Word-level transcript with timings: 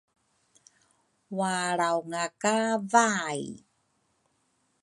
Walrawnga 1.37 2.25
ka 2.41 2.57
vai 2.91 3.41